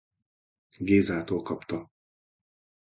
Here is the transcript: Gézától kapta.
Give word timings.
Gézától 0.77 1.41
kapta. 1.41 1.89